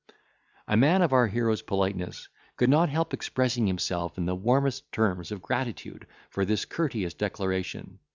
[0.67, 5.31] A man of our hero's politeness could not help expressing himself in the warmest terms
[5.31, 7.99] of gratitude for this courteous declaration.